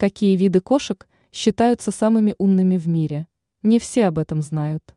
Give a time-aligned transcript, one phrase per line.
[0.00, 3.28] Какие виды кошек считаются самыми умными в мире?
[3.62, 4.94] Не все об этом знают.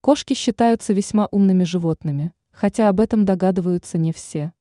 [0.00, 4.54] Кошки считаются весьма умными животными, хотя об этом догадываются не все.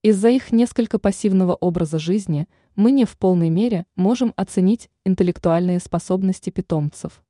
[0.00, 6.48] Из-за их несколько пассивного образа жизни мы не в полной мере можем оценить интеллектуальные способности
[6.48, 7.22] питомцев.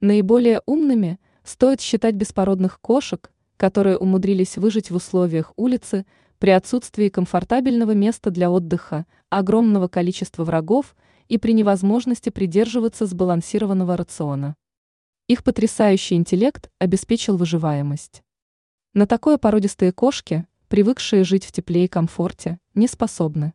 [0.00, 6.06] Наиболее умными стоит считать беспородных кошек, которые умудрились выжить в условиях улицы
[6.38, 10.94] при отсутствии комфортабельного места для отдыха, огромного количества врагов
[11.28, 14.56] и при невозможности придерживаться сбалансированного рациона.
[15.28, 18.22] Их потрясающий интеллект обеспечил выживаемость.
[18.94, 23.54] На такое породистые кошки, привыкшие жить в тепле и комфорте, не способны.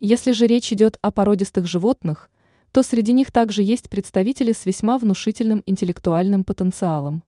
[0.00, 2.30] Если же речь идет о породистых животных,
[2.72, 7.22] то среди них также есть представители с весьма внушительным интеллектуальным потенциалом.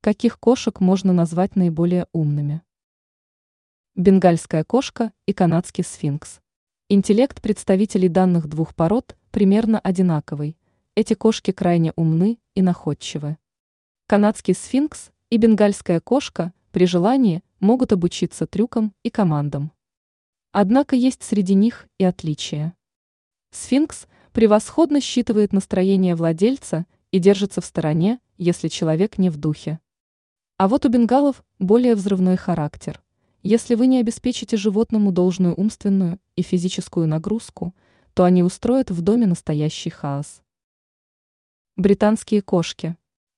[0.00, 2.62] Каких кошек можно назвать наиболее умными?
[3.96, 6.40] Бенгальская кошка и канадский сфинкс.
[6.88, 10.56] Интеллект представителей данных двух пород примерно одинаковый.
[10.94, 13.36] Эти кошки крайне умны и находчивы.
[14.06, 19.72] Канадский сфинкс и бенгальская кошка при желании могут обучиться трюкам и командам.
[20.52, 22.74] Однако есть среди них и отличия.
[23.50, 29.80] Сфинкс превосходно считывает настроение владельца и держится в стороне, если человек не в духе.
[30.58, 33.02] А вот у бенгалов более взрывной характер–
[33.42, 37.74] если вы не обеспечите животному должную умственную и физическую нагрузку,
[38.12, 40.42] то они устроят в доме настоящий хаос.
[41.76, 42.96] Британские кошки.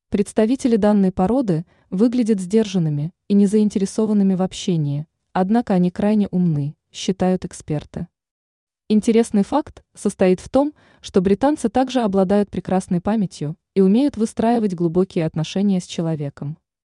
[0.08, 7.44] Представители данной породы выглядят сдержанными и не заинтересованными в общении, однако они крайне умны, считают
[7.44, 8.08] эксперты.
[8.88, 15.24] Интересный факт состоит в том, что британцы также обладают прекрасной памятью и умеют выстраивать глубокие
[15.24, 16.58] отношения с человеком.